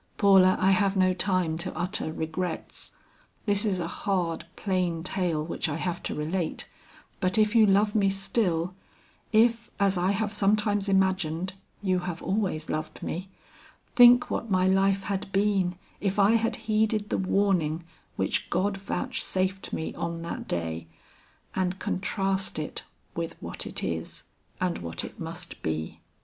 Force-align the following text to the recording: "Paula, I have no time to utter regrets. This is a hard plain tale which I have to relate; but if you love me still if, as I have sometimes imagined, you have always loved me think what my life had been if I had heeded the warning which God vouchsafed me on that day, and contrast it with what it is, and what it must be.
"Paula, 0.17 0.57
I 0.59 0.71
have 0.71 0.97
no 0.97 1.13
time 1.13 1.59
to 1.59 1.77
utter 1.77 2.11
regrets. 2.11 2.93
This 3.45 3.63
is 3.63 3.79
a 3.79 3.87
hard 3.87 4.47
plain 4.55 5.03
tale 5.03 5.45
which 5.45 5.69
I 5.69 5.75
have 5.75 6.01
to 6.01 6.15
relate; 6.15 6.67
but 7.19 7.37
if 7.37 7.53
you 7.53 7.67
love 7.67 7.93
me 7.93 8.09
still 8.09 8.73
if, 9.31 9.69
as 9.79 9.99
I 9.99 10.09
have 10.13 10.33
sometimes 10.33 10.89
imagined, 10.89 11.53
you 11.83 11.99
have 11.99 12.23
always 12.23 12.67
loved 12.67 13.03
me 13.03 13.29
think 13.93 14.31
what 14.31 14.49
my 14.49 14.65
life 14.65 15.03
had 15.03 15.31
been 15.31 15.75
if 15.99 16.17
I 16.17 16.31
had 16.31 16.55
heeded 16.65 17.09
the 17.11 17.19
warning 17.19 17.83
which 18.15 18.49
God 18.49 18.77
vouchsafed 18.77 19.71
me 19.71 19.93
on 19.93 20.23
that 20.23 20.47
day, 20.47 20.87
and 21.53 21.77
contrast 21.77 22.57
it 22.57 22.81
with 23.15 23.39
what 23.39 23.67
it 23.67 23.83
is, 23.83 24.23
and 24.59 24.79
what 24.79 25.03
it 25.03 25.19
must 25.19 25.61
be. 25.61 25.99